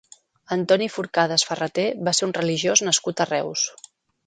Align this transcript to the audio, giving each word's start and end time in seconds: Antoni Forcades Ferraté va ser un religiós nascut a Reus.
Antoni 0.53 0.87
Forcades 0.93 1.43
Ferraté 1.51 1.85
va 2.09 2.15
ser 2.21 2.27
un 2.31 2.35
religiós 2.41 2.85
nascut 2.89 3.25
a 3.27 3.31
Reus. 3.33 3.71